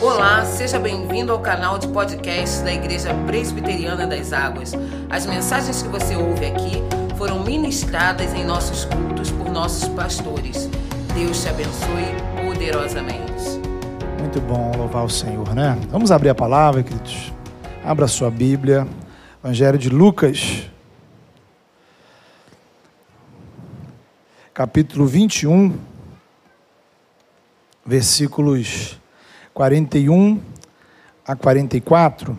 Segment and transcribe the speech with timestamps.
[0.00, 4.72] Olá, seja bem-vindo ao canal de podcast da Igreja Presbiteriana das Águas.
[5.10, 6.74] As mensagens que você ouve aqui
[7.16, 10.70] foram ministradas em nossos cultos por nossos pastores.
[11.16, 12.04] Deus te abençoe
[12.46, 13.58] poderosamente.
[14.20, 15.76] Muito bom louvar o Senhor, né?
[15.90, 17.32] Vamos abrir a palavra, queridos.
[17.84, 18.86] Abra a sua Bíblia,
[19.42, 20.70] Evangelho de Lucas,
[24.54, 25.76] capítulo 21,
[27.84, 28.96] versículos
[29.58, 30.40] 41
[31.26, 32.38] a 44.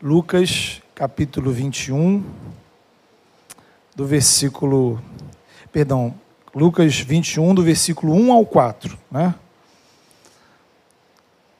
[0.00, 2.24] Lucas, capítulo 21,
[3.94, 5.02] do versículo.
[5.70, 6.14] Perdão,
[6.54, 9.34] Lucas 21, do versículo 1 ao 4, né?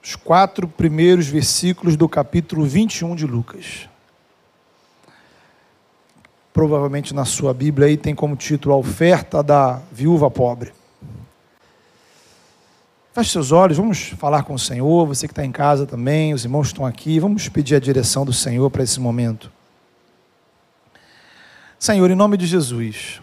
[0.02, 3.86] Os quatro primeiros versículos do capítulo 21 de Lucas
[6.58, 10.72] provavelmente na sua Bíblia aí tem como título A Oferta da Viúva Pobre.
[13.12, 16.44] Feche seus olhos, vamos falar com o Senhor, você que está em casa também, os
[16.44, 19.52] irmãos estão aqui, vamos pedir a direção do Senhor para esse momento.
[21.78, 23.22] Senhor, em nome de Jesus,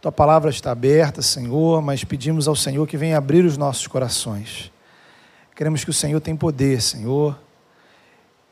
[0.00, 4.72] tua palavra está aberta, Senhor, mas pedimos ao Senhor que venha abrir os nossos corações.
[5.54, 7.38] Queremos que o Senhor tenha poder, Senhor,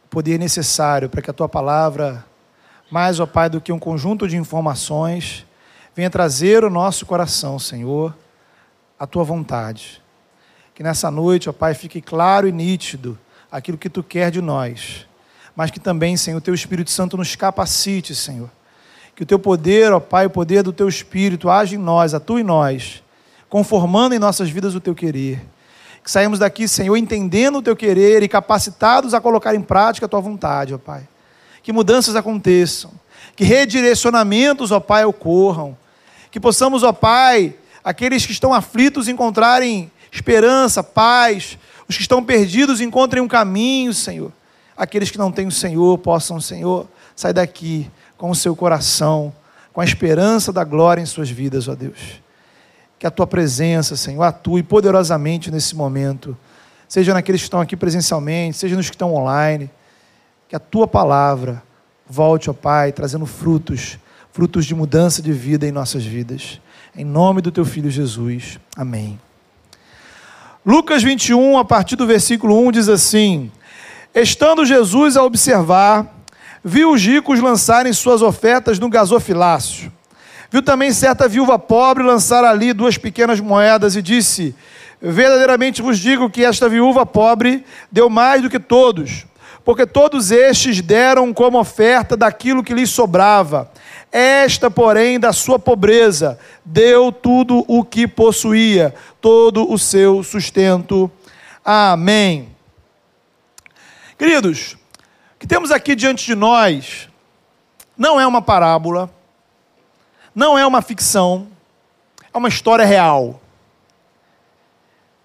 [0.08, 2.25] poder necessário para que a tua palavra
[2.91, 5.47] mais, ó Pai, do que um conjunto de informações,
[5.94, 8.17] venha trazer o nosso coração, Senhor,
[8.98, 10.03] a tua vontade.
[10.75, 13.19] Que nessa noite, ó Pai, fique claro e nítido
[13.53, 15.06] aquilo que tu quer de nós,
[15.55, 18.50] mas que também, Senhor, o teu Espírito Santo nos capacite, Senhor.
[19.14, 22.41] Que o teu poder, ó Pai, o poder do teu Espírito age em nós, atua
[22.41, 23.03] em nós,
[23.48, 25.44] conformando em nossas vidas o teu querer.
[26.03, 30.09] Que saímos daqui, Senhor, entendendo o teu querer e capacitados a colocar em prática a
[30.09, 31.06] tua vontade, ó Pai
[31.69, 32.91] que mudanças aconteçam,
[33.36, 35.77] que redirecionamentos, ó Pai, ocorram,
[36.30, 42.80] que possamos, ó Pai, aqueles que estão aflitos encontrarem esperança, paz, os que estão perdidos
[42.80, 44.32] encontrem um caminho, Senhor.
[44.75, 49.31] Aqueles que não têm o Senhor possam, Senhor, sair daqui com o seu coração,
[49.71, 52.22] com a esperança da glória em suas vidas, ó Deus.
[52.98, 56.34] Que a tua presença, Senhor, atue poderosamente nesse momento,
[56.88, 59.71] seja naqueles que estão aqui presencialmente, seja nos que estão online
[60.48, 61.62] que a tua palavra
[62.08, 63.98] volte, ó Pai, trazendo frutos,
[64.32, 66.60] frutos de mudança de vida em nossas vidas.
[66.96, 68.58] Em nome do teu filho Jesus.
[68.76, 69.20] Amém.
[70.64, 73.52] Lucas 21, a partir do versículo 1, diz assim:
[74.14, 76.06] Estando Jesus a observar,
[76.64, 79.92] viu os ricos lançarem suas ofertas no gasofilácio.
[80.50, 84.54] Viu também certa viúva pobre lançar ali duas pequenas moedas e disse:
[85.00, 89.28] Verdadeiramente vos digo que esta viúva pobre deu mais do que todos
[89.68, 93.70] porque todos estes deram como oferta daquilo que lhes sobrava.
[94.10, 101.10] Esta, porém, da sua pobreza, deu tudo o que possuía, todo o seu sustento.
[101.62, 102.56] Amém.
[104.16, 104.78] Queridos,
[105.34, 107.06] o que temos aqui diante de nós
[107.94, 109.10] não é uma parábola,
[110.34, 111.46] não é uma ficção,
[112.32, 113.38] é uma história real.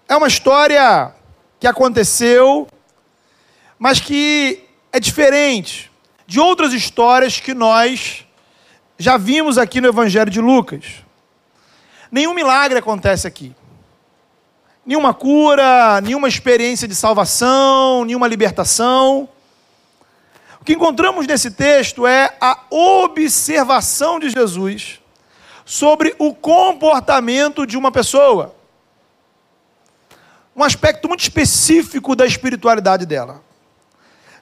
[0.06, 1.14] É uma história
[1.58, 2.68] que aconteceu
[3.78, 5.90] mas que é diferente
[6.26, 8.24] de outras histórias que nós
[8.98, 11.04] já vimos aqui no Evangelho de Lucas.
[12.10, 13.54] Nenhum milagre acontece aqui.
[14.86, 19.28] Nenhuma cura, nenhuma experiência de salvação, nenhuma libertação.
[20.60, 25.00] O que encontramos nesse texto é a observação de Jesus
[25.64, 28.54] sobre o comportamento de uma pessoa.
[30.54, 33.42] Um aspecto muito específico da espiritualidade dela.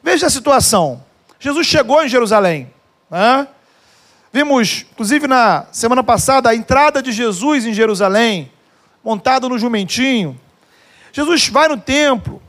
[0.02, 1.02] Veja a situação.
[1.38, 2.72] Jesus chegou em Jerusalém.
[3.08, 3.46] Né?
[4.32, 8.50] Vimos, inclusive na semana passada, a entrada de Jesus em Jerusalém,
[9.04, 10.38] montado no jumentinho.
[11.12, 12.42] Jesus vai no templo.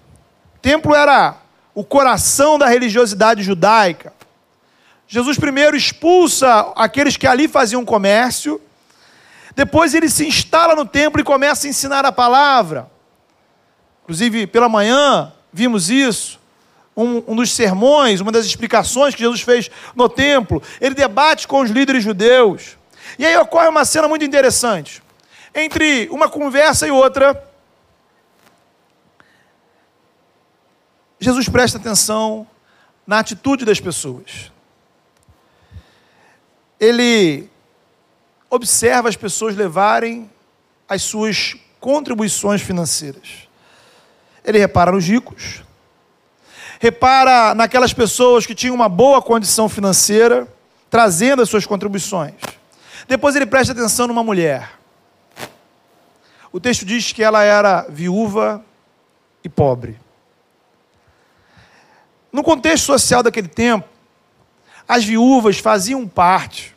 [0.56, 1.38] O templo era
[1.76, 4.14] o coração da religiosidade judaica.
[5.08, 8.60] Jesus primeiro expulsa aqueles que ali faziam comércio.
[9.56, 12.90] Depois ele se instala no templo e começa a ensinar a palavra.
[14.04, 16.43] Inclusive, pela manhã, vimos isso
[16.96, 21.62] um, um, dos sermões, uma das explicações que Jesus fez no templo, ele debate com
[21.62, 22.78] os líderes judeus.
[23.18, 25.02] E aí ocorre uma cena muito interessante.
[25.54, 27.48] Entre uma conversa e outra,
[31.20, 32.48] Jesus presta atenção
[33.06, 34.52] na atitude das pessoas.
[36.80, 37.50] Ele
[38.50, 40.30] observa as pessoas levarem
[40.88, 43.48] as suas contribuições financeiras.
[44.44, 45.64] Ele repara nos ricos,
[46.84, 50.46] repara naquelas pessoas que tinham uma boa condição financeira,
[50.90, 52.34] trazendo as suas contribuições.
[53.08, 54.70] Depois ele presta atenção numa mulher.
[56.52, 58.62] o texto diz que ela era viúva
[59.46, 59.98] e pobre.
[62.34, 63.88] No contexto social daquele tempo,
[64.86, 66.76] as viúvas faziam parte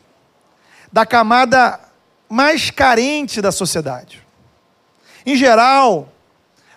[0.89, 1.81] da camada
[2.29, 4.25] mais carente da sociedade.
[5.25, 6.07] Em geral,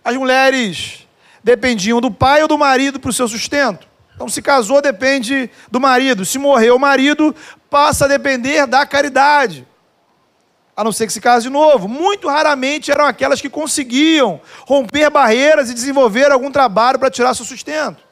[0.05, 1.00] as mulheres
[1.43, 3.89] dependiam do pai ou do marido para o seu sustento.
[4.15, 6.25] Então, se casou, depende do marido.
[6.25, 7.35] Se morreu o marido,
[7.71, 9.67] passa a depender da caridade
[10.81, 11.87] a não ser que se case de novo.
[11.87, 17.45] Muito raramente eram aquelas que conseguiam romper barreiras e desenvolver algum trabalho para tirar seu
[17.45, 18.03] sustento.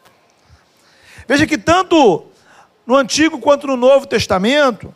[1.26, 2.26] Veja que tanto
[2.86, 4.94] no Antigo quanto no Novo Testamento,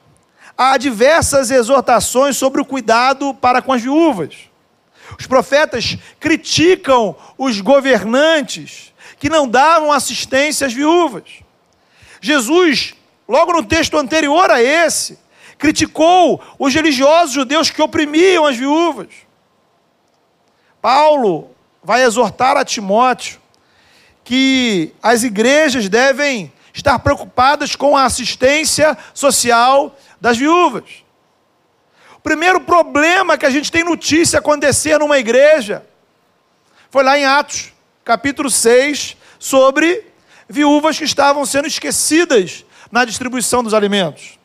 [0.56, 4.50] há diversas exortações sobre o cuidado para com as viúvas.
[5.18, 11.24] Os profetas criticam os governantes que não davam assistência às viúvas.
[12.20, 12.94] Jesus,
[13.28, 15.18] logo no texto anterior a esse,
[15.58, 19.08] criticou os religiosos judeus que oprimiam as viúvas.
[20.80, 21.50] Paulo
[21.82, 23.40] vai exortar a Timóteo
[24.24, 30.84] que as igrejas devem estar preocupadas com a assistência social das viúvas.
[32.22, 35.84] Primeiro problema que a gente tem notícia acontecer numa igreja
[36.90, 37.72] foi lá em Atos,
[38.04, 40.04] capítulo 6, sobre
[40.48, 44.38] viúvas que estavam sendo esquecidas na distribuição dos alimentos.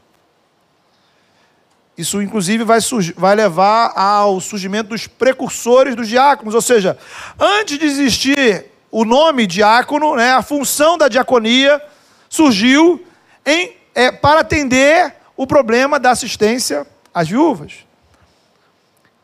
[1.98, 2.80] Isso, inclusive, vai,
[3.16, 6.98] vai levar ao surgimento dos precursores dos diáconos, ou seja,
[7.40, 11.82] antes de existir o nome diácono, né, a função da diaconia
[12.30, 13.06] surgiu
[13.46, 17.84] em, é, para atender o problema da assistência às viúvas.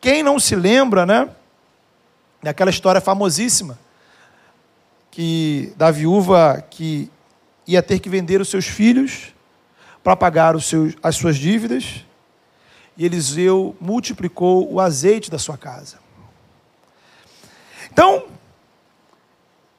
[0.00, 1.28] Quem não se lembra, né,
[2.42, 3.78] daquela história famosíssima
[5.12, 7.08] que da viúva que
[7.64, 9.32] ia ter que vender os seus filhos
[10.02, 12.04] para pagar os seus, as suas dívidas
[12.96, 15.98] e Eliseu multiplicou o azeite da sua casa.
[17.92, 18.24] Então,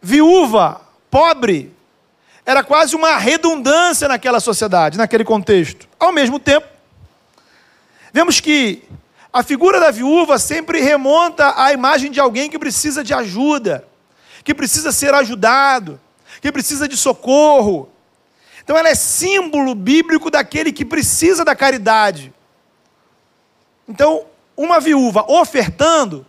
[0.01, 0.79] viúva,
[1.11, 1.75] pobre,
[2.45, 5.85] era quase uma redundância naquela sociedade, naquele contexto.
[5.99, 6.74] Ao mesmo tempo,
[8.15, 8.81] vemos que
[9.31, 13.87] a figura da viúva sempre remonta à imagem de alguém que precisa de ajuda,
[14.43, 15.99] que precisa ser ajudado,
[16.41, 17.89] que precisa de socorro.
[18.63, 22.33] Então, ela é símbolo bíblico daquele que precisa da caridade
[23.87, 24.25] então,
[24.57, 26.25] uma viúva ofertando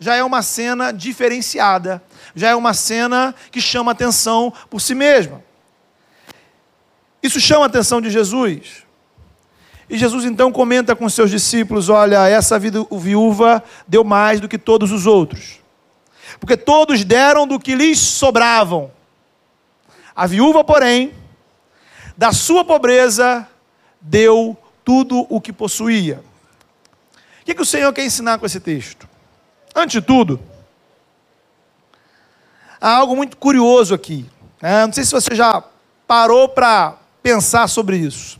[0.00, 2.02] já é uma cena diferenciada,
[2.34, 5.42] já é uma cena que chama atenção por si mesma.
[7.22, 8.86] Isso chama a atenção de Jesus.
[9.88, 14.92] E Jesus então comenta com seus discípulos: Olha, essa viúva deu mais do que todos
[14.92, 15.60] os outros,
[16.38, 18.90] porque todos deram do que lhes sobravam.
[20.14, 21.12] A viúva, porém,
[22.16, 23.46] da sua pobreza,
[24.00, 26.22] deu tudo o que possuía
[27.48, 29.08] que, que o Senhor quer ensinar com esse texto?
[29.74, 30.38] Antes de tudo,
[32.78, 34.28] há algo muito curioso aqui.
[34.60, 34.84] Né?
[34.84, 35.64] Não sei se você já
[36.06, 38.37] parou para pensar sobre isso.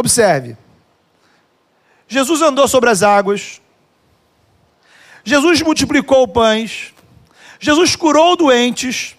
[0.00, 0.56] Observe.
[2.08, 3.60] Jesus andou sobre as águas.
[5.22, 6.94] Jesus multiplicou pães.
[7.58, 9.14] Jesus curou doentes.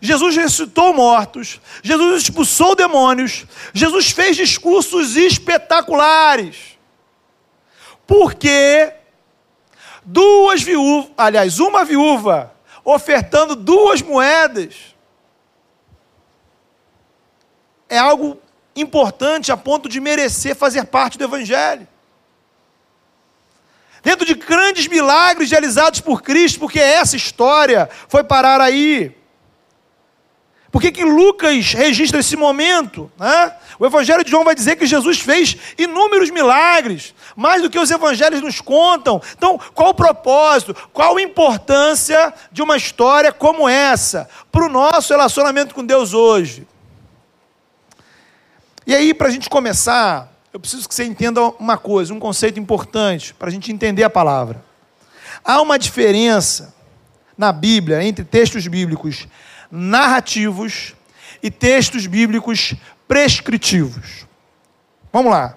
[0.00, 1.60] Jesus ressuscitou mortos.
[1.82, 3.44] Jesus expulsou demônios.
[3.74, 6.78] Jesus fez discursos espetaculares.
[8.06, 8.90] Porque
[10.02, 14.96] duas viúvas, aliás, uma viúva ofertando duas moedas
[17.86, 18.40] é algo
[18.74, 21.86] importante a ponto de merecer fazer parte do Evangelho.
[24.02, 29.14] Dentro de grandes milagres realizados por Cristo, porque essa história foi parar aí.
[30.72, 33.12] Por que, que Lucas registra esse momento?
[33.18, 33.52] Né?
[33.78, 37.90] O Evangelho de João vai dizer que Jesus fez inúmeros milagres, mais do que os
[37.90, 39.20] evangelhos nos contam.
[39.36, 45.12] Então, qual o propósito, qual a importância de uma história como essa para o nosso
[45.12, 46.66] relacionamento com Deus hoje?
[48.86, 52.58] E aí, para a gente começar, eu preciso que você entenda uma coisa, um conceito
[52.58, 54.62] importante, para a gente entender a palavra.
[55.44, 56.74] Há uma diferença
[57.36, 59.26] na Bíblia entre textos bíblicos
[59.70, 60.94] narrativos
[61.42, 62.74] e textos bíblicos
[63.08, 64.26] prescritivos.
[65.12, 65.56] Vamos lá.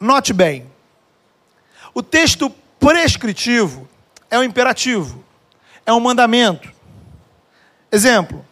[0.00, 0.70] Note bem.
[1.94, 2.50] O texto
[2.80, 3.88] prescritivo
[4.30, 5.22] é um imperativo,
[5.84, 6.72] é um mandamento.
[7.90, 8.44] Exemplo: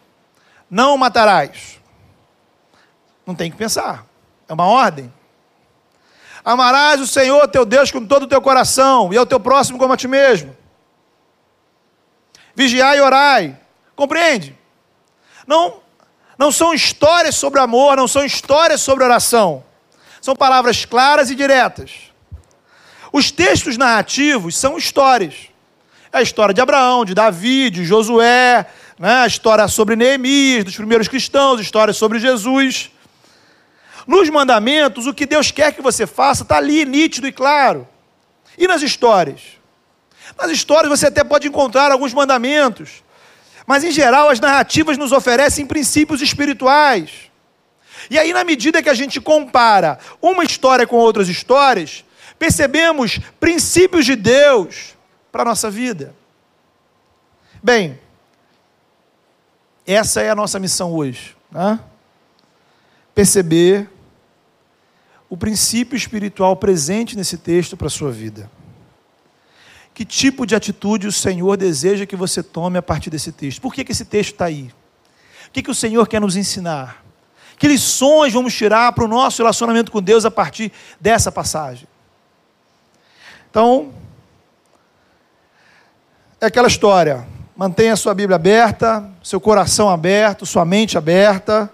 [0.71, 1.79] não matarás.
[3.27, 4.05] Não tem que pensar,
[4.47, 5.13] é uma ordem.
[6.43, 9.93] Amarás o Senhor teu Deus com todo o teu coração e ao teu próximo como
[9.93, 10.59] a ti mesmo
[12.55, 13.57] vigiai e orai.
[13.95, 14.57] Compreende?
[15.47, 15.81] Não,
[16.37, 19.63] não são histórias sobre amor, não são histórias sobre oração.
[20.21, 22.11] São palavras claras e diretas.
[23.11, 25.49] Os textos narrativos são histórias.
[26.13, 28.67] É a história de Abraão, de Davi, de Josué,
[29.01, 29.21] né?
[29.21, 32.91] a história sobre Neemias, dos primeiros cristãos, história sobre Jesus.
[34.05, 37.87] Nos mandamentos, o que Deus quer que você faça está ali, nítido e claro.
[38.55, 39.41] E nas histórias?
[40.37, 43.03] Nas histórias você até pode encontrar alguns mandamentos,
[43.65, 47.31] mas em geral as narrativas nos oferecem princípios espirituais.
[48.07, 52.05] E aí, na medida que a gente compara uma história com outras histórias,
[52.37, 54.95] percebemos princípios de Deus
[55.31, 56.15] para a nossa vida.
[57.63, 57.99] Bem,
[59.93, 61.35] essa é a nossa missão hoje.
[61.51, 61.79] Né?
[63.13, 63.89] Perceber
[65.29, 68.49] o princípio espiritual presente nesse texto para a sua vida.
[69.93, 73.61] Que tipo de atitude o Senhor deseja que você tome a partir desse texto?
[73.61, 74.71] Por que, que esse texto está aí?
[75.47, 77.03] O que, que o Senhor quer nos ensinar?
[77.57, 81.87] Que lições vamos tirar para o nosso relacionamento com Deus a partir dessa passagem?
[83.49, 83.93] Então,
[86.39, 87.27] é aquela história.
[87.61, 91.71] Mantenha sua Bíblia aberta, seu coração aberto, sua mente aberta.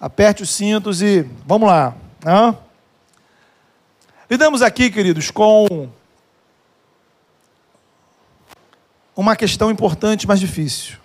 [0.00, 1.94] Aperte os cintos e vamos lá.
[2.24, 2.56] Né?
[4.30, 5.90] Lidamos aqui, queridos, com
[9.14, 10.96] uma questão importante, mas difícil,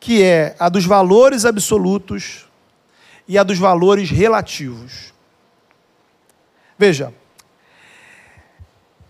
[0.00, 2.46] que é a dos valores absolutos
[3.28, 5.12] e a dos valores relativos.
[6.78, 7.12] Veja,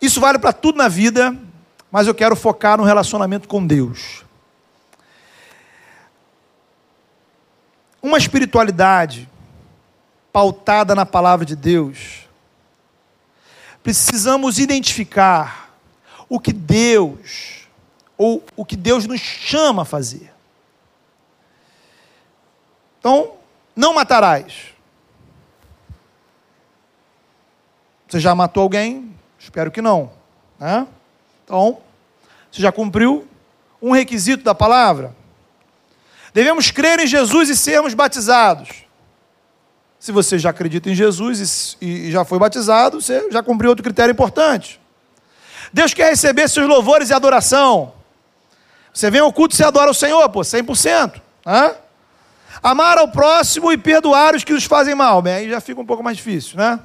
[0.03, 1.39] isso vale para tudo na vida,
[1.91, 4.25] mas eu quero focar no relacionamento com Deus.
[8.03, 9.29] Uma espiritualidade
[10.33, 12.29] pautada na palavra de Deus,
[13.83, 15.75] precisamos identificar
[16.29, 17.67] o que Deus,
[18.17, 20.33] ou o que Deus nos chama a fazer.
[22.99, 23.37] Então,
[23.75, 24.75] não matarás.
[28.07, 29.15] Você já matou alguém?
[29.39, 30.11] Espero que não.
[30.59, 30.87] Né?
[31.49, 31.79] Então,
[32.53, 33.27] você já cumpriu
[33.81, 35.17] um requisito da palavra?
[36.35, 38.69] Devemos crer em Jesus e sermos batizados.
[39.99, 44.13] Se você já acredita em Jesus e já foi batizado, você já cumpriu outro critério
[44.13, 44.79] importante.
[45.73, 47.95] Deus quer receber seus louvores e adoração.
[48.93, 51.19] Você vem ao culto e adora o Senhor, pô, 100%.
[51.47, 51.75] Né?
[52.63, 55.23] Amar ao próximo e perdoar os que nos fazem mal.
[55.23, 56.79] Bem, aí já fica um pouco mais difícil, né?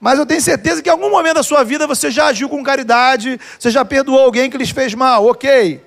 [0.00, 2.62] Mas eu tenho certeza que em algum momento da sua vida você já agiu com
[2.62, 5.84] caridade, você já perdoou alguém que lhes fez mal, ok.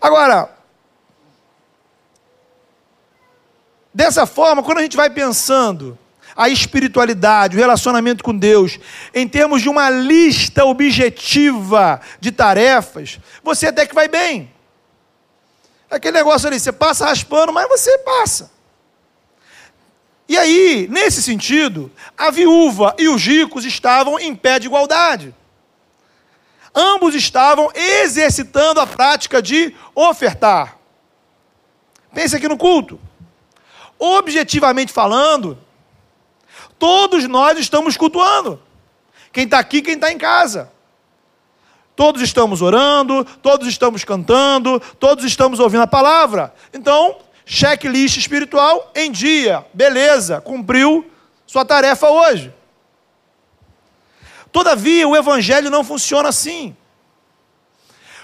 [0.00, 0.50] Agora,
[3.92, 5.98] dessa forma, quando a gente vai pensando
[6.34, 8.78] a espiritualidade, o relacionamento com Deus,
[9.12, 14.50] em termos de uma lista objetiva de tarefas, você até que vai bem.
[15.90, 18.57] É aquele negócio ali, você passa raspando, mas você passa.
[20.28, 25.34] E aí, nesse sentido, a viúva e os ricos estavam em pé de igualdade.
[26.74, 30.76] Ambos estavam exercitando a prática de ofertar.
[32.12, 33.00] Pense aqui no culto.
[33.98, 35.58] Objetivamente falando,
[36.78, 38.62] todos nós estamos cultuando.
[39.32, 40.70] Quem está aqui, quem está em casa.
[41.96, 46.54] Todos estamos orando, todos estamos cantando, todos estamos ouvindo a palavra.
[46.72, 47.16] Então,
[47.48, 49.66] checklist espiritual em dia.
[49.72, 51.10] Beleza, cumpriu
[51.46, 52.54] sua tarefa hoje.
[54.52, 56.76] Todavia, o Evangelho não funciona assim.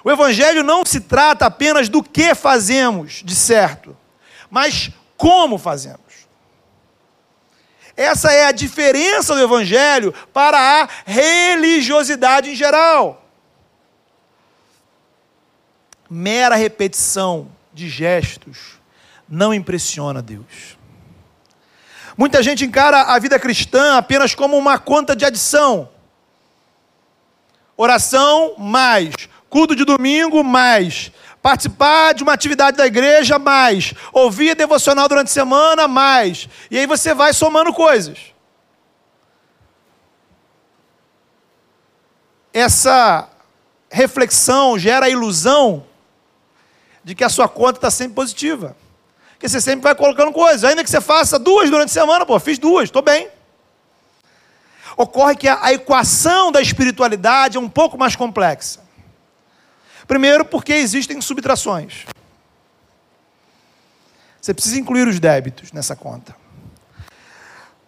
[0.05, 3.97] O Evangelho não se trata apenas do que fazemos de certo,
[4.51, 6.05] mas como fazemos.
[7.97, 13.25] Essa é a diferença do Evangelho para a religiosidade em geral.
[16.11, 18.84] Mera repetição de gestos
[19.29, 20.77] não impressiona Deus.
[22.17, 25.89] Muita gente encara a vida cristã apenas como uma conta de adição.
[27.77, 29.15] Oração mais,
[29.51, 31.11] culto de domingo mais,
[31.43, 36.49] participar de uma atividade da igreja mais, ouvir a devocional durante a semana mais.
[36.71, 38.19] E aí você vai somando coisas.
[42.53, 43.29] Essa
[43.91, 45.85] reflexão gera a ilusão
[47.03, 48.77] de que a sua conta está sempre positiva.
[49.35, 50.65] Porque você sempre vai colocando coisas.
[50.65, 53.29] Ainda que você faça duas durante a semana, pô, fiz duas, estou bem.
[54.97, 58.81] Ocorre que a, a equação da espiritualidade é um pouco mais complexa.
[60.07, 62.05] Primeiro, porque existem subtrações.
[64.41, 66.37] Você precisa incluir os débitos nessa conta.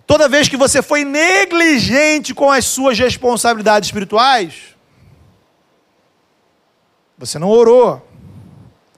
[0.06, 4.74] Toda vez que você foi negligente com as suas responsabilidades espirituais,
[7.18, 8.06] você não orou,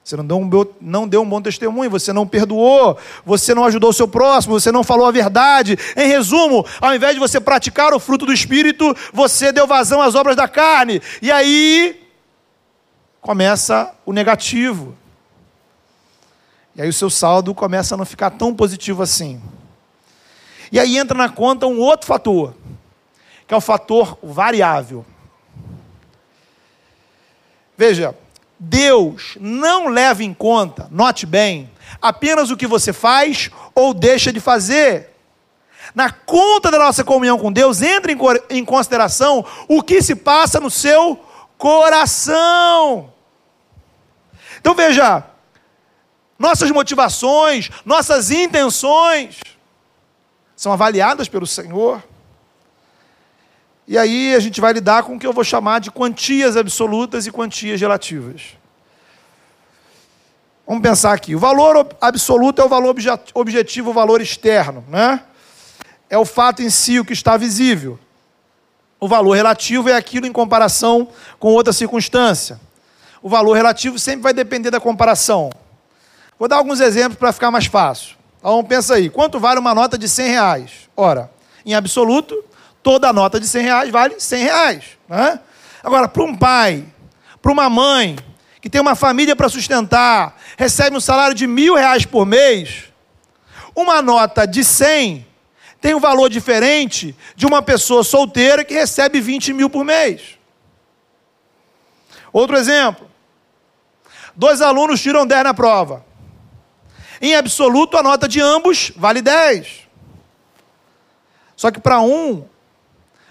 [0.09, 0.51] Você não deu, um,
[0.81, 2.97] não deu um bom testemunho, você não perdoou,
[3.27, 5.77] você não ajudou o seu próximo, você não falou a verdade.
[5.95, 10.15] Em resumo, ao invés de você praticar o fruto do Espírito, você deu vazão às
[10.15, 11.03] obras da carne.
[11.21, 12.03] E aí
[13.21, 14.97] começa o negativo.
[16.75, 19.39] E aí o seu saldo começa a não ficar tão positivo assim.
[20.73, 22.55] E aí entra na conta um outro fator,
[23.47, 25.05] que é o fator variável.
[27.77, 28.15] Veja,
[28.59, 31.71] Deus não leva em conta, note bem,
[32.03, 35.11] apenas o que você faz ou deixa de fazer.
[35.95, 38.13] Na conta da nossa comunhão com Deus, entra
[38.51, 41.19] em consideração o que se passa no seu
[41.57, 43.13] coração.
[44.61, 45.25] Então veja,
[46.39, 49.41] nossas motivações, nossas intenções
[50.55, 52.03] são avaliadas pelo Senhor.
[53.89, 57.27] E aí a gente vai lidar com o que eu vou chamar de quantias absolutas
[57.27, 58.49] e quantias relativas.
[60.67, 61.35] Vamos pensar aqui.
[61.35, 62.95] O valor absoluto é o valor
[63.35, 65.23] objetivo, o valor externo, né?
[66.11, 67.99] É o fato em si, o que está visível.
[69.01, 72.61] O valor relativo é aquilo em comparação com outra circunstância.
[73.23, 75.51] O valor relativo sempre vai depender da comparação.
[76.39, 78.17] Vou dar alguns exemplos para ficar mais fácil.
[78.39, 80.73] Então pensa aí, quanto vale uma nota de 100 reais?
[80.95, 81.31] Ora,
[81.65, 82.45] em absoluto,
[82.83, 84.85] toda nota de 100 reais vale 100 reais.
[85.09, 85.41] Né?
[85.83, 86.85] Agora, para um pai,
[87.41, 88.17] para uma mãe,
[88.61, 92.85] que tem uma família para sustentar, recebe um salário de mil reais por mês,
[93.75, 95.29] uma nota de 100
[95.81, 100.39] tem um valor diferente de uma pessoa solteira que recebe 20 mil por mês.
[102.33, 103.09] Outro exemplo.
[104.35, 106.05] Dois alunos tiram 10 na prova.
[107.21, 109.89] Em absoluto, a nota de ambos vale 10.
[111.57, 112.45] Só que para um,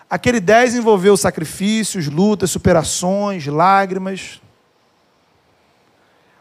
[0.09, 4.41] Aquele 10 envolveu sacrifícios, lutas, superações, lágrimas.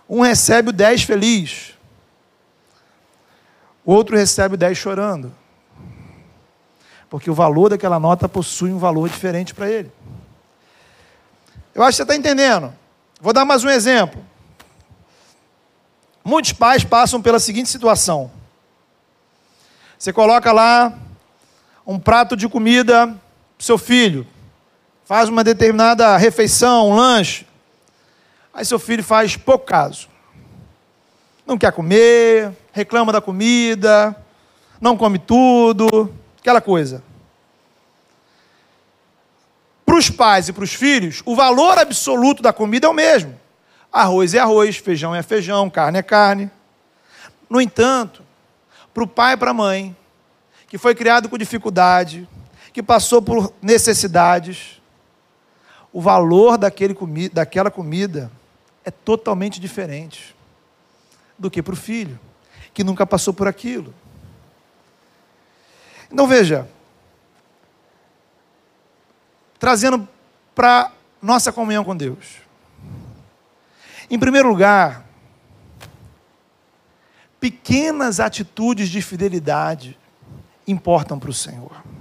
[0.09, 1.75] Um recebe o 10 feliz.
[3.85, 5.35] O outro recebe o 10 chorando.
[7.11, 9.91] Porque o valor daquela nota possui um valor diferente para ele.
[11.75, 12.73] Eu acho que você está entendendo.
[13.21, 14.25] Vou dar mais um exemplo.
[16.25, 18.31] Muitos pais passam pela seguinte situação:
[19.99, 20.93] você coloca lá
[21.87, 23.17] um prato de comida
[23.59, 24.27] seu filho,
[25.05, 27.47] faz uma determinada refeição, um lanche.
[28.53, 30.09] Aí seu filho faz pouco caso.
[31.47, 34.17] Não quer comer, reclama da comida,
[34.81, 37.03] não come tudo, aquela coisa.
[39.85, 43.39] Para os pais e para os filhos, o valor absoluto da comida é o mesmo.
[43.93, 46.51] Arroz é arroz, feijão é feijão, carne é carne.
[47.49, 48.23] No entanto,
[48.93, 49.97] para o pai e para a mãe,
[50.67, 52.29] que foi criado com dificuldade,
[52.77, 54.83] que passou por necessidades,
[55.91, 58.31] o valor daquele comi daquela comida
[58.85, 60.37] é totalmente diferente
[61.39, 62.21] do que para o filho,
[62.75, 63.95] que nunca passou por aquilo.
[66.13, 66.69] Então veja,
[69.59, 70.07] trazendo
[70.55, 72.43] para nossa comunhão com Deus.
[74.11, 75.03] Em primeiro lugar,
[77.41, 79.99] pequenas atitudes de fidelidade
[80.69, 81.96] importam para o Senhor.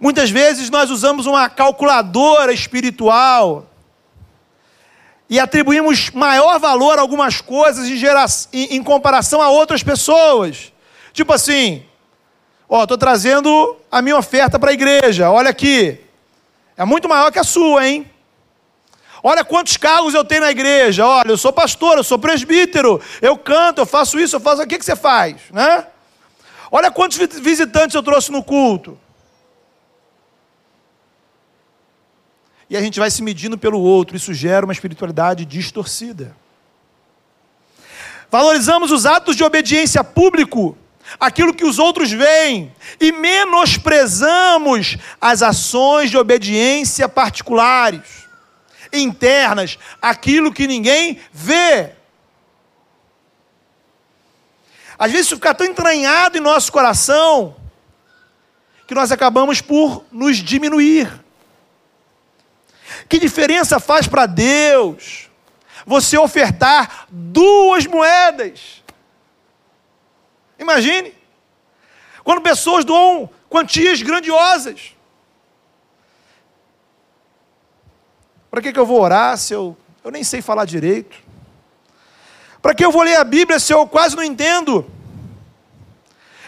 [0.00, 3.66] Muitas vezes nós usamos uma calculadora espiritual
[5.28, 8.24] e atribuímos maior valor a algumas coisas em, gera...
[8.52, 10.72] em comparação a outras pessoas.
[11.12, 11.84] Tipo assim,
[12.66, 16.00] ó, estou trazendo a minha oferta para a igreja, olha aqui,
[16.76, 18.10] é muito maior que a sua, hein?
[19.22, 21.06] Olha quantos cargos eu tenho na igreja.
[21.06, 24.62] Olha, eu sou pastor, eu sou presbítero, eu canto, eu faço isso, eu faço.
[24.62, 25.36] O que, que você faz?
[25.50, 25.86] Né?
[26.72, 28.98] Olha quantos visitantes eu trouxe no culto.
[32.70, 34.16] E a gente vai se medindo pelo outro.
[34.16, 36.36] Isso gera uma espiritualidade distorcida.
[38.30, 40.78] Valorizamos os atos de obediência público,
[41.18, 48.02] aquilo que os outros veem, e menosprezamos as ações de obediência particulares,
[48.92, 51.90] internas, aquilo que ninguém vê.
[54.96, 57.56] Às vezes isso fica tão entranhado em nosso coração
[58.86, 61.19] que nós acabamos por nos diminuir.
[63.10, 65.28] Que diferença faz para Deus
[65.84, 68.84] você ofertar duas moedas?
[70.56, 71.12] Imagine.
[72.22, 74.94] Quando pessoas doam quantias grandiosas.
[78.48, 81.16] Para que, que eu vou orar se eu, eu nem sei falar direito?
[82.62, 84.88] Para que eu vou ler a Bíblia se eu quase não entendo?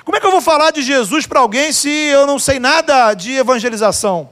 [0.04, 3.14] Como é que eu vou falar de Jesus para alguém se eu não sei nada
[3.14, 4.30] de evangelização?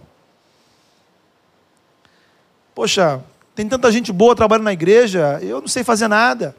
[2.74, 3.22] Poxa,
[3.54, 6.56] Tem tanta gente boa trabalhando na igreja, eu não sei fazer nada.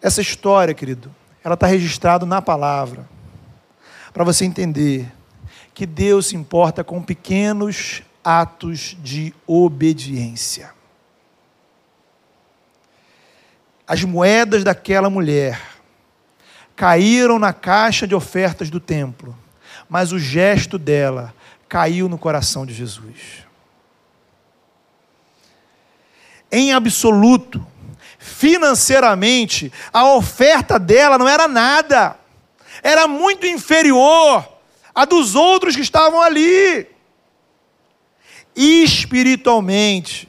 [0.00, 3.08] Essa história, querido, ela está registrada na palavra.
[4.12, 5.10] Para você entender
[5.74, 10.72] que Deus se importa com pequenos atos de obediência.
[13.86, 15.60] As moedas daquela mulher
[16.76, 19.36] caíram na caixa de ofertas do templo,
[19.88, 21.34] mas o gesto dela
[21.70, 23.46] caiu no coração de Jesus.
[26.50, 27.64] Em absoluto,
[28.18, 32.18] financeiramente, a oferta dela não era nada,
[32.82, 34.46] era muito inferior
[34.92, 36.88] à dos outros que estavam ali.
[38.56, 40.28] Espiritualmente,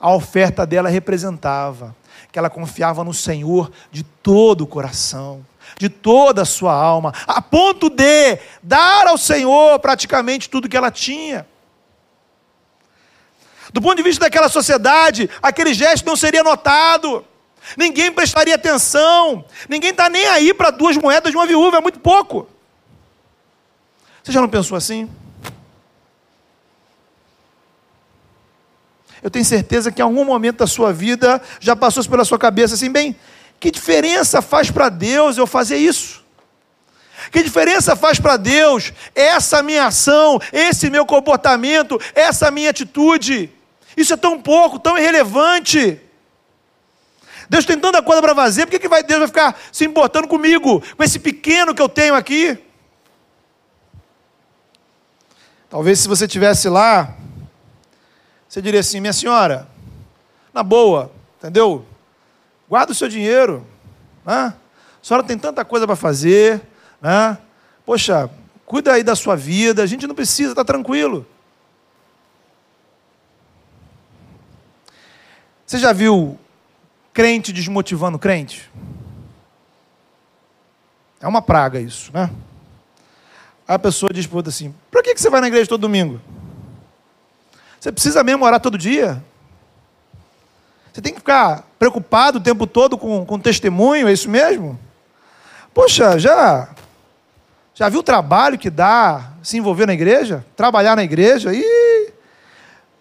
[0.00, 1.94] a oferta dela representava
[2.32, 5.46] que ela confiava no Senhor de todo o coração,
[5.82, 10.92] de toda a sua alma, a ponto de dar ao Senhor praticamente tudo que ela
[10.92, 11.44] tinha.
[13.72, 17.24] Do ponto de vista daquela sociedade, aquele gesto não seria notado,
[17.76, 21.98] ninguém prestaria atenção, ninguém está nem aí para duas moedas de uma viúva, é muito
[21.98, 22.48] pouco.
[24.22, 25.10] Você já não pensou assim?
[29.20, 32.74] Eu tenho certeza que em algum momento da sua vida já passou pela sua cabeça
[32.74, 33.16] assim, bem,
[33.62, 36.20] que diferença faz para Deus eu fazer isso?
[37.30, 43.48] Que diferença faz para Deus essa minha ação, esse meu comportamento, essa minha atitude?
[43.96, 46.00] Isso é tão pouco, tão irrelevante.
[47.48, 50.26] Deus tem tanta coisa para fazer, por que, que vai, Deus vai ficar se importando
[50.26, 52.58] comigo, com esse pequeno que eu tenho aqui?
[55.70, 57.14] Talvez se você tivesse lá,
[58.48, 59.68] você diria assim: minha senhora,
[60.52, 61.86] na boa, entendeu?
[62.72, 63.66] Guarda o seu dinheiro,
[64.24, 64.54] né?
[64.54, 64.54] A
[65.02, 66.58] senhora tem tanta coisa para fazer,
[67.02, 67.36] né?
[67.84, 68.30] Poxa,
[68.64, 71.26] cuida aí da sua vida, a gente não precisa, está tranquilo.
[75.66, 76.38] Você já viu
[77.12, 78.70] crente desmotivando crente?
[81.20, 82.30] É uma praga isso, né?
[83.68, 86.22] A pessoa diz para assim: por que você vai na igreja todo domingo?
[87.78, 89.22] Você precisa mesmo orar todo dia?
[90.92, 94.78] Você tem que ficar preocupado o tempo todo com, com testemunho, é isso mesmo?
[95.72, 96.68] Poxa, já
[97.74, 100.44] já viu o trabalho que dá se envolver na igreja?
[100.54, 101.52] Trabalhar na igreja?
[101.54, 102.12] E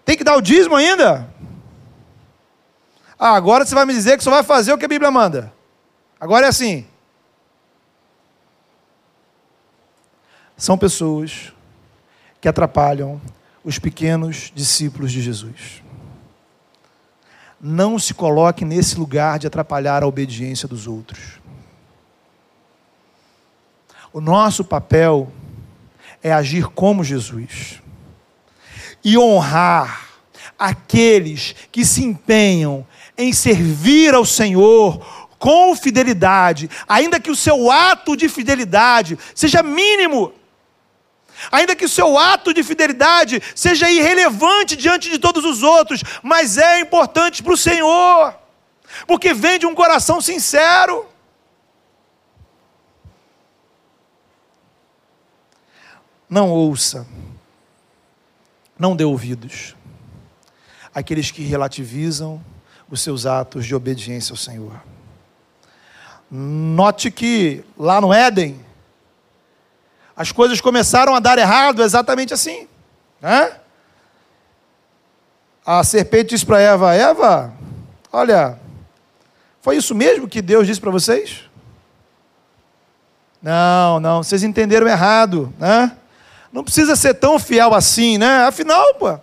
[0.05, 1.27] tem que dar o dízimo ainda?
[3.19, 5.53] Ah, agora você vai me dizer que só vai fazer o que a Bíblia manda.
[6.19, 6.87] Agora é assim.
[10.55, 11.51] São pessoas
[12.39, 13.21] que atrapalham
[13.63, 15.83] os pequenos discípulos de Jesus.
[17.61, 21.39] Não se coloque nesse lugar de atrapalhar a obediência dos outros.
[24.11, 25.31] O nosso papel
[26.23, 27.81] é agir como Jesus
[29.03, 30.09] e honrar
[30.57, 32.85] aqueles que se empenham
[33.17, 40.33] em servir ao Senhor com fidelidade, ainda que o seu ato de fidelidade seja mínimo,
[41.51, 46.57] ainda que o seu ato de fidelidade seja irrelevante diante de todos os outros, mas
[46.57, 48.35] é importante para o Senhor,
[49.07, 51.07] porque vem de um coração sincero.
[56.29, 57.07] Não ouça,
[58.77, 59.75] não dê ouvidos
[60.93, 62.43] àqueles que relativizam
[62.89, 64.81] os seus atos de obediência ao Senhor.
[66.29, 68.59] Note que lá no Éden,
[70.15, 72.67] as coisas começaram a dar errado exatamente assim.
[73.21, 73.53] Né?
[75.65, 77.53] A serpente disse para Eva: Eva,
[78.11, 78.59] olha,
[79.61, 81.41] foi isso mesmo que Deus disse para vocês?
[83.41, 85.91] Não, não, vocês entenderam errado, né?
[86.51, 88.45] Não precisa ser tão fiel assim, né?
[88.45, 89.19] Afinal, pô,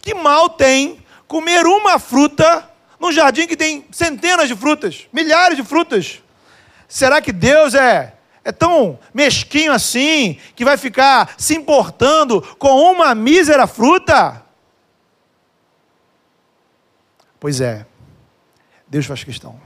[0.00, 2.68] que mal tem comer uma fruta
[2.98, 6.20] num jardim que tem centenas de frutas, milhares de frutas.
[6.88, 8.14] Será que Deus é,
[8.44, 14.44] é tão mesquinho assim que vai ficar se importando com uma mísera fruta?
[17.40, 17.86] Pois é,
[18.86, 19.60] Deus faz questão.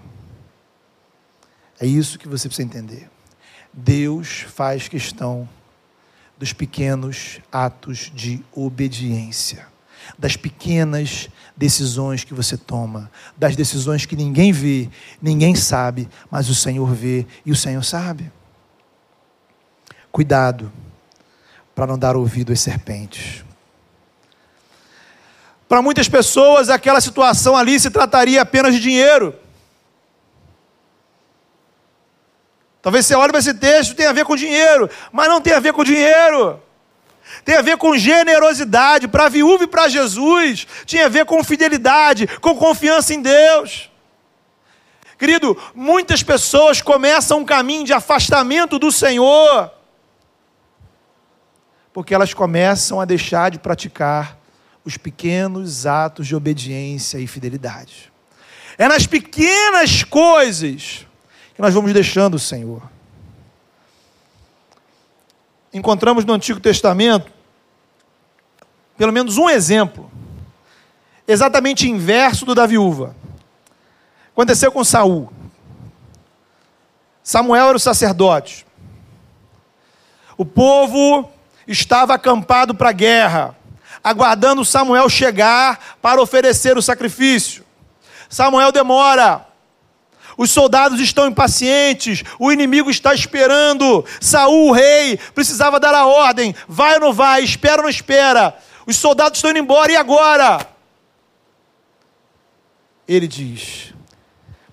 [1.80, 3.10] É isso que você precisa entender.
[3.72, 5.48] Deus faz questão
[6.36, 9.66] dos pequenos atos de obediência
[10.16, 14.88] das pequenas decisões que você toma, das decisões que ninguém vê,
[15.20, 18.30] ninguém sabe, mas o Senhor vê e o Senhor sabe.
[20.10, 20.72] Cuidado
[21.74, 23.44] para não dar ouvido às serpentes.
[25.68, 29.34] Para muitas pessoas, aquela situação ali se trataria apenas de dinheiro.
[32.80, 35.60] Talvez você olhe para esse texto, tem a ver com dinheiro, mas não tem a
[35.60, 36.60] ver com dinheiro
[37.44, 41.42] tem a ver com generosidade para a viúva e para Jesus, tinha a ver com
[41.44, 43.90] fidelidade, com confiança em Deus.
[45.18, 49.70] Querido, muitas pessoas começam um caminho de afastamento do Senhor,
[51.92, 54.38] porque elas começam a deixar de praticar
[54.84, 58.12] os pequenos atos de obediência e fidelidade.
[58.76, 61.06] É nas pequenas coisas
[61.54, 62.82] que nós vamos deixando o Senhor.
[65.72, 67.38] Encontramos no Antigo Testamento
[68.98, 70.10] pelo menos um exemplo,
[71.26, 73.14] exatamente inverso do da viúva.
[74.32, 75.32] Aconteceu com Saul.
[77.22, 78.66] Samuel era o sacerdote.
[80.36, 81.30] O povo
[81.68, 83.54] estava acampado para a guerra,
[84.02, 87.64] aguardando Samuel chegar para oferecer o sacrifício.
[88.28, 89.46] Samuel demora.
[90.36, 94.04] Os soldados estão impacientes, o inimigo está esperando.
[94.20, 98.56] Saul, o rei, precisava dar a ordem: vai ou não vai, espera ou não espera.
[98.86, 100.66] Os soldados estão indo embora, e agora?
[103.06, 103.92] Ele diz: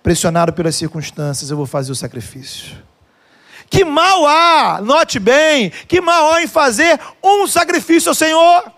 [0.04, 2.78] pressionado pelas circunstâncias, eu vou fazer o sacrifício.
[3.70, 8.72] Que mal há, note bem, que mal há em fazer um sacrifício ao Senhor?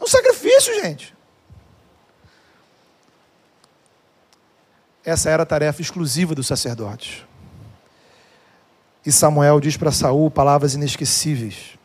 [0.00, 1.14] Um sacrifício, gente.
[5.04, 7.24] Essa era a tarefa exclusiva dos sacerdotes.
[9.04, 11.76] E Samuel diz para Saul palavras inesquecíveis.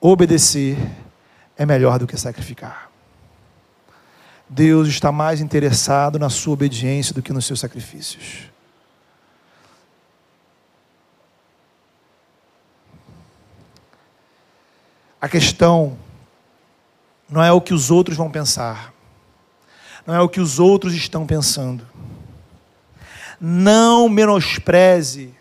[0.00, 0.76] Obedecer
[1.56, 2.89] é melhor do que sacrificar.
[4.50, 8.50] Deus está mais interessado na sua obediência do que nos seus sacrifícios.
[15.20, 15.96] A questão
[17.28, 18.92] não é o que os outros vão pensar
[20.10, 21.86] não é o que os outros estão pensando.
[23.40, 25.32] Não menospreze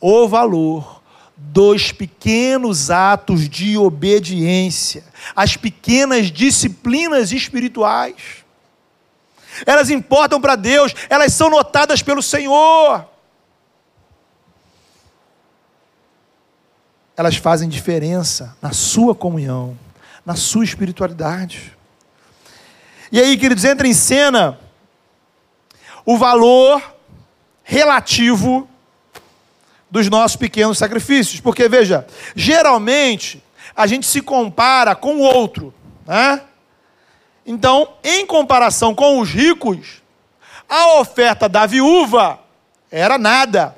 [0.00, 1.01] o valor
[1.44, 8.44] dos pequenos atos de obediência, as pequenas disciplinas espirituais.
[9.66, 13.06] Elas importam para Deus, elas são notadas pelo Senhor.
[17.16, 19.78] Elas fazem diferença na sua comunhão,
[20.24, 21.76] na sua espiritualidade.
[23.10, 24.58] E aí, queridos, entra em cena
[26.06, 26.82] o valor
[27.62, 28.66] relativo
[29.92, 31.38] dos nossos pequenos sacrifícios.
[31.38, 33.44] Porque, veja, geralmente
[33.76, 35.72] a gente se compara com o outro.
[36.06, 36.42] Né?
[37.44, 40.02] Então, em comparação com os ricos,
[40.66, 42.40] a oferta da viúva
[42.90, 43.76] era nada.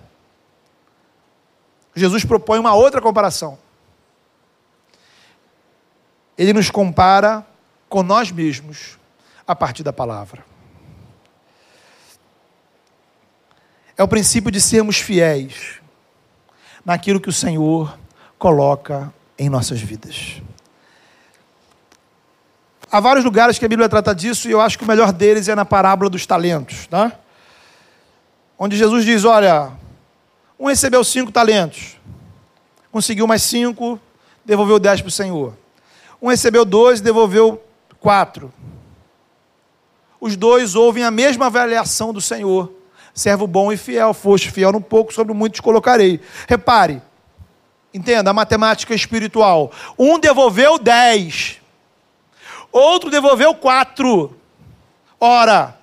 [1.97, 3.59] Jesus propõe uma outra comparação.
[6.39, 7.45] Ele nos compara
[7.89, 8.99] com nós mesmos
[9.45, 10.45] a partir da palavra.
[13.97, 15.83] É o princípio de sermos fiéis
[16.85, 17.99] naquilo que o Senhor
[18.39, 20.43] coloca em nossas vidas.
[22.91, 25.49] Há vários lugares que a Bíblia trata disso e eu acho que o melhor deles
[25.49, 27.13] é na parábola dos talentos, tá?
[28.59, 29.73] Onde Jesus diz: Olha,
[30.59, 31.97] um recebeu cinco talentos,
[32.93, 33.99] conseguiu mais cinco,
[34.45, 35.57] devolveu dez para o Senhor.
[36.23, 37.63] Um recebeu dois, devolveu
[37.99, 38.53] quatro
[40.25, 42.73] os dois ouvem a mesma avaliação do Senhor.
[43.15, 46.21] Servo bom e fiel, foste fiel no pouco, sobre muito te colocarei.
[46.49, 47.01] Repare,
[47.95, 49.71] entenda a matemática espiritual.
[49.97, 51.61] Um devolveu dez,
[52.73, 54.37] outro devolveu quatro.
[55.21, 55.79] Ora,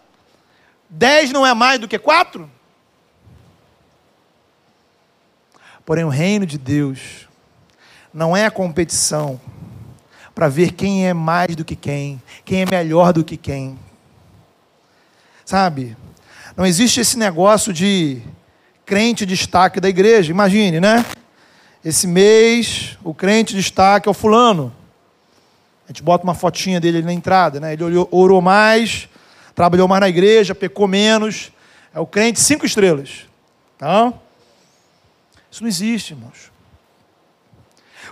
[0.90, 2.52] dez não é mais do que quatro?
[5.86, 7.28] Porém, o reino de Deus
[8.14, 9.40] não é competição
[10.36, 13.80] para ver quem é mais do que quem, quem é melhor do que quem.
[15.46, 15.96] Sabe?
[16.56, 18.22] Não existe esse negócio de
[18.86, 20.32] crente destaque da igreja.
[20.32, 21.06] Imagine, né?
[21.84, 24.74] Esse mês, o crente destaque é o fulano.
[25.86, 27.74] A gente bota uma fotinha dele na entrada, né?
[27.74, 29.08] Ele orou mais,
[29.56, 31.52] trabalhou mais na igreja, pecou menos.
[31.94, 33.26] É o crente cinco estrelas.
[33.78, 34.14] Tá?
[35.50, 36.52] Isso não existe, irmãos.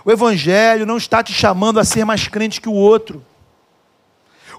[0.04, 3.24] O Evangelho não está te chamando a ser mais crente que o outro.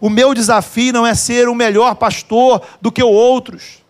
[0.01, 3.81] O meu desafio não é ser o melhor pastor do que outros.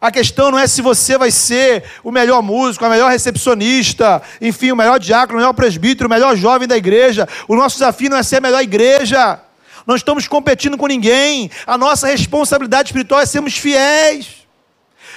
[0.00, 4.70] A questão não é se você vai ser o melhor músico, a melhor recepcionista, enfim,
[4.70, 7.26] o melhor diácono, o melhor presbítero, o melhor jovem da igreja.
[7.48, 9.40] O nosso desafio não é ser a melhor igreja.
[9.86, 11.50] Não estamos competindo com ninguém.
[11.66, 14.44] A nossa responsabilidade espiritual é sermos fiéis.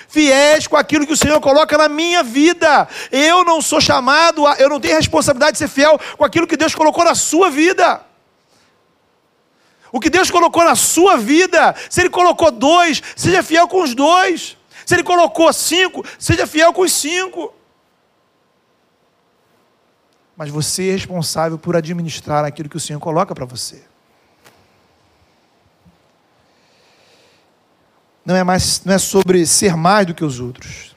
[0.08, 2.88] Fiéis com aquilo que o Senhor coloca na minha vida.
[3.12, 6.56] Eu não sou chamado, a, eu não tenho responsabilidade de ser fiel com aquilo que
[6.56, 8.07] Deus colocou na sua vida.
[9.91, 13.93] O que Deus colocou na sua vida, se Ele colocou dois, seja fiel com os
[13.95, 14.58] dois.
[14.86, 17.54] Se Ele colocou cinco, seja fiel com os cinco.
[20.38, 23.84] mas você é responsável por administrar aquilo que o Senhor coloca para você.
[28.23, 30.95] Não é, mais, não é sobre ser mais do que os outros,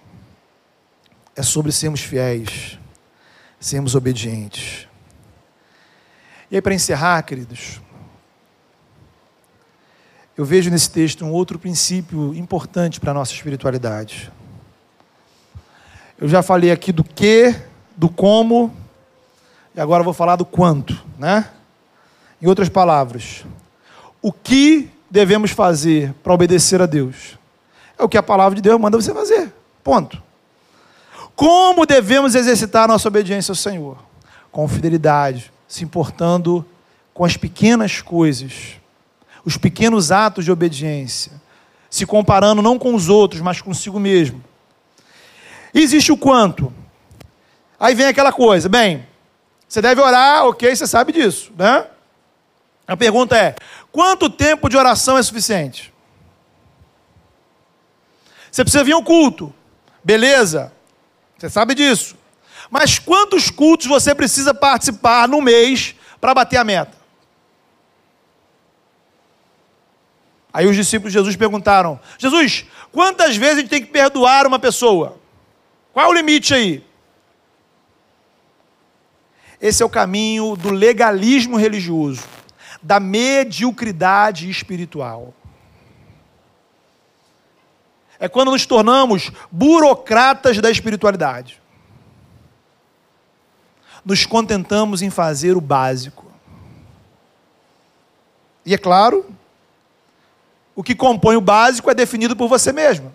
[1.35, 2.79] é sobre sermos fiéis,
[3.59, 4.87] sermos obedientes.
[6.51, 7.81] E aí, para encerrar, queridos,
[10.41, 14.33] eu vejo nesse texto um outro princípio importante para a nossa espiritualidade.
[16.19, 17.55] Eu já falei aqui do que,
[17.95, 18.75] do como,
[19.75, 21.51] e agora vou falar do quanto, né?
[22.41, 23.45] Em outras palavras,
[24.23, 27.39] o que devemos fazer para obedecer a Deus?
[27.99, 29.53] É o que a palavra de Deus manda você fazer.
[29.85, 30.23] Ponto.
[31.37, 33.99] Como devemos exercitar nossa obediência ao Senhor?
[34.51, 36.65] Com fidelidade, se importando
[37.13, 38.80] com as pequenas coisas,
[39.45, 41.33] os pequenos atos de obediência,
[41.89, 44.43] se comparando não com os outros, mas consigo mesmo.
[45.73, 46.73] Existe o quanto.
[47.79, 49.07] Aí vem aquela coisa, bem,
[49.69, 51.87] você deve orar, ok, você sabe disso, né?
[52.87, 53.55] A pergunta é:
[53.93, 55.95] quanto tempo de oração é suficiente?
[58.51, 59.55] Você precisa vir ao culto,
[60.03, 60.73] beleza?
[61.39, 62.17] Você sabe disso.
[62.69, 67.00] Mas quantos cultos você precisa participar no mês para bater a meta?
[70.53, 74.59] Aí os discípulos de Jesus perguntaram: Jesus, quantas vezes a gente tem que perdoar uma
[74.59, 75.19] pessoa?
[75.93, 76.85] Qual é o limite aí?
[79.61, 82.23] Esse é o caminho do legalismo religioso,
[82.83, 85.35] da mediocridade espiritual.
[88.19, 91.61] É quando nos tornamos burocratas da espiritualidade.
[94.05, 96.31] Nos contentamos em fazer o básico.
[98.65, 99.27] E é claro,
[100.81, 103.15] o que compõe o básico é definido por você mesmo.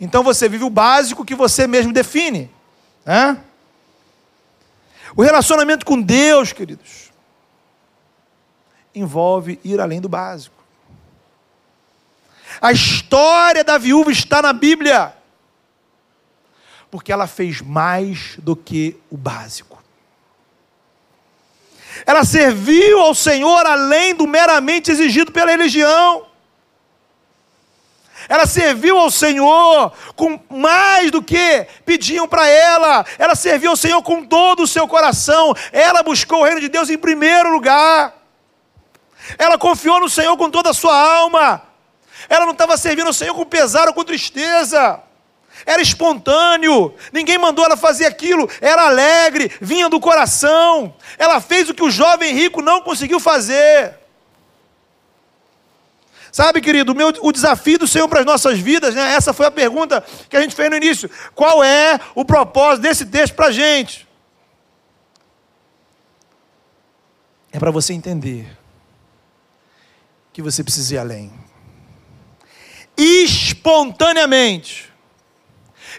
[0.00, 2.50] Então você vive o básico que você mesmo define.
[3.06, 3.40] Né?
[5.14, 7.12] O relacionamento com Deus, queridos,
[8.92, 10.56] envolve ir além do básico.
[12.60, 15.14] A história da viúva está na Bíblia,
[16.90, 19.73] porque ela fez mais do que o básico.
[22.06, 26.26] Ela serviu ao Senhor além do meramente exigido pela religião.
[28.28, 33.04] Ela serviu ao Senhor com mais do que pediam para ela.
[33.18, 35.54] Ela serviu ao Senhor com todo o seu coração.
[35.72, 38.14] Ela buscou o reino de Deus em primeiro lugar.
[39.38, 41.62] Ela confiou no Senhor com toda a sua alma.
[42.28, 45.00] Ela não estava servindo ao Senhor com pesar ou com tristeza.
[45.66, 50.94] Era espontâneo, ninguém mandou ela fazer aquilo, era alegre, vinha do coração.
[51.18, 53.98] Ela fez o que o jovem rico não conseguiu fazer.
[56.34, 59.14] Sabe, querido, o, meu, o desafio do Senhor para as nossas vidas, né?
[59.14, 61.08] essa foi a pergunta que a gente fez no início.
[61.32, 64.08] Qual é o propósito desse texto para a gente?
[67.52, 68.48] É para você entender
[70.32, 71.32] que você precisa ir além.
[72.96, 74.92] Espontaneamente.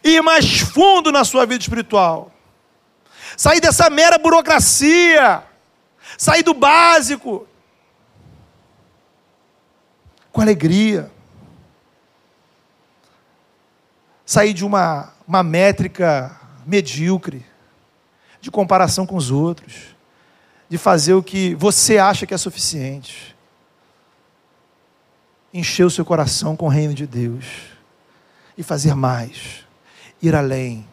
[0.06, 2.32] Ir mais fundo na sua vida espiritual.
[3.36, 5.44] Sair dessa mera burocracia.
[6.18, 7.46] Sair do básico
[10.36, 11.10] com alegria.
[14.26, 17.46] Sair de uma, uma métrica medíocre,
[18.42, 19.96] de comparação com os outros,
[20.68, 23.36] de fazer o que você acha que é suficiente.
[25.54, 27.46] Encher o seu coração com o reino de Deus
[28.58, 29.65] e fazer mais,
[30.28, 30.88] ir além,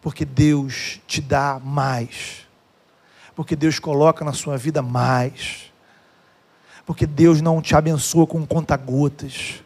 [0.00, 2.46] porque Deus te dá mais,
[3.34, 5.70] porque Deus coloca na sua vida mais
[6.90, 9.62] porque Deus não te abençoa com conta-gotas.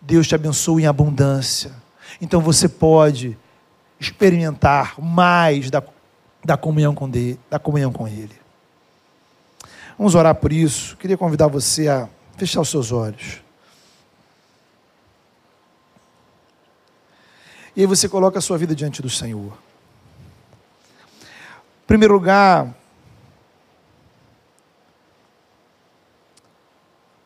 [0.00, 1.70] Deus te abençoa em abundância.
[2.20, 3.38] Então você pode
[4.00, 5.80] experimentar mais da,
[6.44, 8.34] da, comunhão com de, da comunhão com Ele.
[9.96, 10.96] Vamos orar por isso.
[10.96, 13.43] Queria convidar você a fechar os seus olhos.
[17.76, 19.52] E aí você coloca a sua vida diante do Senhor.
[21.22, 22.74] Em primeiro lugar,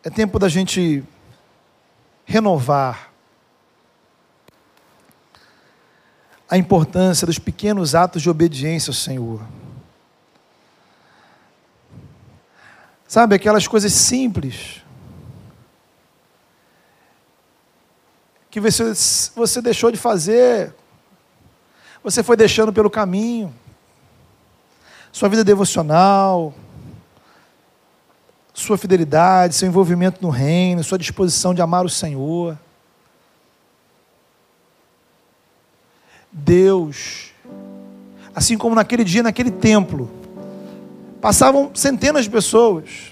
[0.08, 1.04] É tempo da gente
[2.24, 3.10] renovar
[6.48, 9.42] a importância dos pequenos atos de obediência ao Senhor.
[13.06, 14.82] Sabe, aquelas coisas simples
[18.50, 18.92] que você,
[19.34, 20.74] você deixou de fazer,
[22.02, 23.54] você foi deixando pelo caminho,
[25.12, 26.54] sua vida devocional,
[28.54, 32.58] sua fidelidade, seu envolvimento no reino, sua disposição de amar o Senhor.
[36.30, 37.28] Deus
[38.38, 40.08] Assim como naquele dia, naquele templo,
[41.20, 43.10] passavam centenas de pessoas.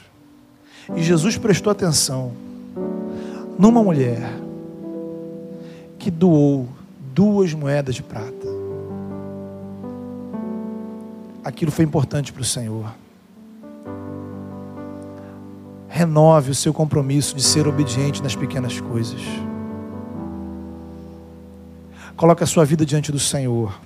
[0.95, 2.33] E Jesus prestou atenção
[3.59, 4.23] numa mulher
[6.07, 6.69] que doou
[7.13, 8.47] duas moedas de prata.
[11.43, 12.95] Aquilo foi importante para o Senhor.
[15.89, 19.21] Renove o seu compromisso de ser obediente nas pequenas coisas.
[22.17, 23.77] Coloque a sua vida diante do Senhor.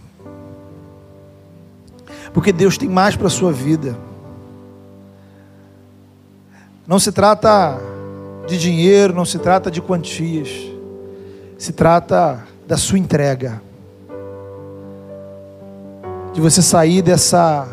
[2.35, 3.99] Porque Deus tem mais para a sua vida.
[6.87, 7.81] Não se trata
[8.47, 10.70] de dinheiro, não se trata de quantias.
[11.61, 13.61] Se trata da sua entrega.
[16.33, 17.69] De você sair dessa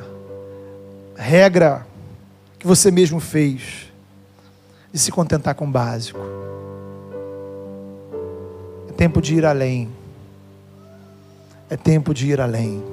[1.16, 1.88] regra
[2.60, 3.90] que você mesmo fez.
[4.92, 6.20] De se contentar com o básico.
[8.90, 9.90] É tempo de ir além.
[11.70, 12.84] É tempo de ir além.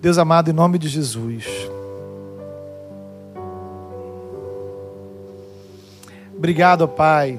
[0.00, 1.71] Deus amado, em nome de Jesus.
[6.42, 7.38] Obrigado, ó Pai.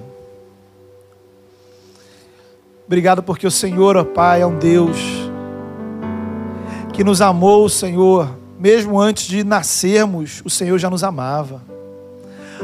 [2.88, 4.98] Obrigado porque o Senhor, ó Pai, é um Deus
[6.94, 11.62] que nos amou, Senhor, mesmo antes de nascermos, o Senhor já nos amava.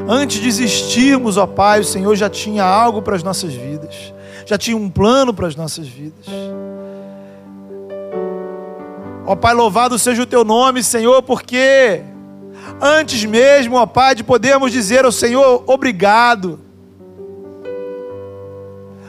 [0.07, 4.13] Antes de existirmos, ó Pai, o Senhor já tinha algo para as nossas vidas,
[4.45, 6.25] já tinha um plano para as nossas vidas.
[9.25, 12.01] Ó Pai, louvado seja o teu nome, Senhor, porque
[12.81, 16.59] antes mesmo, ó Pai, de podermos dizer ao Senhor obrigado,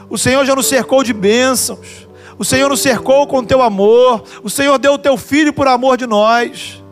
[0.09, 2.07] o Senhor já nos cercou de bênçãos,
[2.37, 5.95] o Senhor nos cercou com teu amor, o Senhor deu o teu filho por amor
[5.95, 6.83] de nós.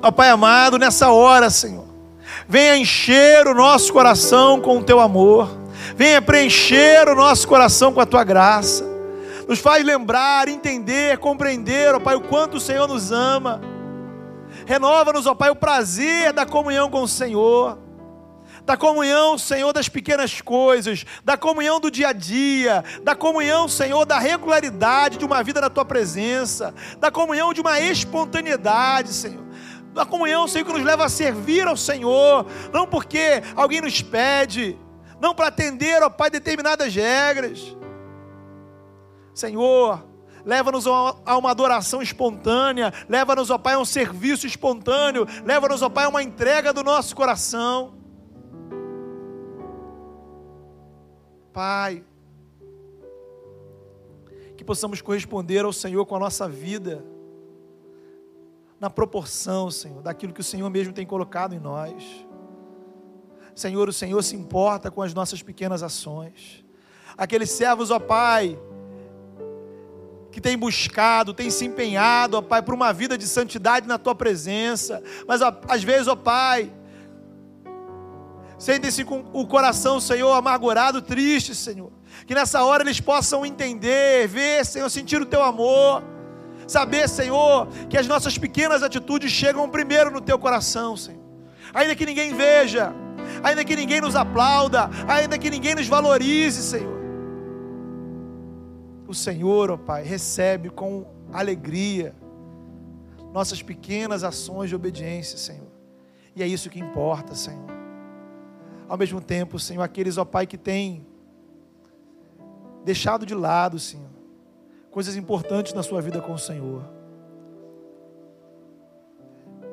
[0.00, 1.86] Ó Pai amado, nessa hora, Senhor,
[2.48, 5.50] venha encher o nosso coração com o teu amor,
[5.96, 8.84] venha preencher o nosso coração com a tua graça,
[9.48, 13.71] nos faz lembrar, entender, compreender, ó Pai, o quanto o Senhor nos ama.
[14.66, 17.78] Renova-nos, ó Pai, o prazer da comunhão com o Senhor
[18.64, 24.04] da comunhão, Senhor, das pequenas coisas, da comunhão do dia a dia, da comunhão, Senhor,
[24.04, 29.42] da regularidade de uma vida na tua presença, da comunhão de uma espontaneidade, Senhor
[29.92, 34.78] da comunhão, Senhor, que nos leva a servir ao Senhor, não porque alguém nos pede,
[35.20, 37.76] não para atender, ó Pai, determinadas regras.
[39.34, 40.02] Senhor,
[40.44, 46.04] leva-nos a uma adoração espontânea, leva-nos, ó Pai, a um serviço espontâneo, leva-nos, ó Pai,
[46.04, 47.94] a uma entrega do nosso coração.
[51.52, 52.04] Pai,
[54.56, 57.04] que possamos corresponder ao Senhor com a nossa vida
[58.80, 62.26] na proporção, Senhor, daquilo que o Senhor mesmo tem colocado em nós.
[63.54, 66.64] Senhor, o Senhor se importa com as nossas pequenas ações.
[67.16, 68.58] Aqueles servos, ó Pai,
[70.32, 74.14] que tem buscado, tem se empenhado, ó Pai, por uma vida de santidade na tua
[74.14, 76.72] presença, mas ó, às vezes, ó Pai,
[78.58, 81.92] sentem-se com o coração, Senhor, amargurado, triste, Senhor.
[82.26, 86.02] Que nessa hora eles possam entender, ver, Senhor, sentir o teu amor
[86.66, 91.20] Saber, Senhor, que as nossas pequenas atitudes chegam primeiro no teu coração, Senhor.
[91.74, 92.94] Ainda que ninguém veja,
[93.42, 97.01] ainda que ninguém nos aplauda, ainda que ninguém nos valorize, Senhor.
[99.12, 102.14] O Senhor, ó Pai, recebe com alegria
[103.30, 105.68] nossas pequenas ações de obediência, Senhor.
[106.34, 107.66] E é isso que importa, Senhor.
[108.88, 111.06] Ao mesmo tempo, Senhor, aqueles, ó Pai, que têm
[112.86, 114.08] deixado de lado, Senhor,
[114.90, 116.82] coisas importantes na sua vida com o Senhor.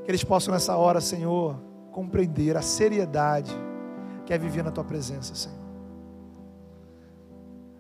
[0.04, 1.58] Que eles possam nessa hora, Senhor,
[1.94, 3.56] compreender a seriedade
[4.26, 5.59] que é viver na tua presença, Senhor.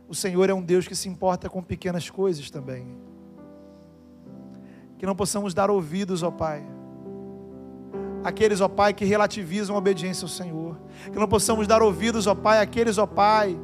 [0.09, 2.97] O Senhor é um Deus que se importa com pequenas coisas também.
[4.97, 6.65] Que não possamos dar ouvidos, ó Pai.
[8.23, 10.75] Aqueles, ó Pai, que relativizam a obediência ao Senhor.
[11.11, 13.55] Que não possamos dar ouvidos, ó Pai, aqueles, ó Pai,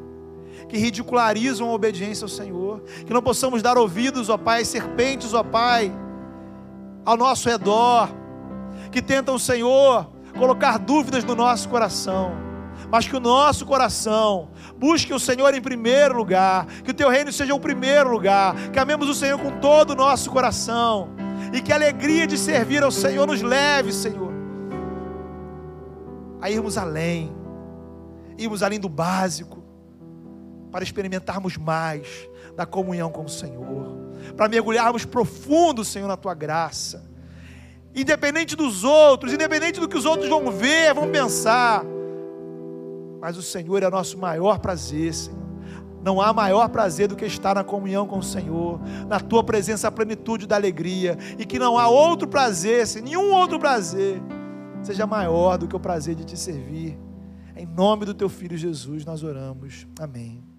[0.69, 5.43] que ridicularizam a obediência ao Senhor, que não possamos dar ouvidos, ó Pai, serpentes, ó
[5.43, 5.91] Pai,
[7.03, 8.09] ao nosso redor,
[8.91, 12.44] que tentam, Senhor, colocar dúvidas no nosso coração,
[12.95, 17.29] mas que o nosso coração busque o Senhor em primeiro lugar, que o teu reino
[17.29, 21.09] seja o primeiro lugar, que amemos o Senhor com todo o nosso coração,
[21.51, 24.31] e que a alegria de servir ao Senhor nos leve, Senhor,
[26.39, 27.35] a irmos além,
[28.37, 29.61] irmos além do básico,
[30.71, 33.93] para experimentarmos mais da comunhão com o Senhor,
[34.37, 37.03] para mergulharmos profundo, Senhor, na tua graça.
[37.93, 41.83] Independente dos outros, independente do que os outros vão ver, vão pensar,
[43.25, 45.39] mas o Senhor é nosso maior prazer, Senhor.
[46.03, 49.87] Não há maior prazer do que estar na comunhão com o Senhor, na tua presença,
[49.87, 54.21] a plenitude da alegria, e que não há outro prazer, Senhor, nenhum outro prazer
[54.83, 56.99] seja maior do que o prazer de te servir.
[57.55, 59.87] Em nome do teu filho Jesus nós oramos.
[59.99, 60.54] Amém.